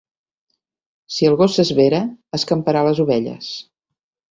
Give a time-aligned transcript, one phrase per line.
[1.17, 2.01] Si el gos s'esvera,
[2.39, 3.55] escamparà les ovelles.